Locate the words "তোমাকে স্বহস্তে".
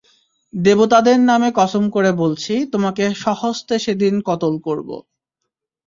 2.73-3.75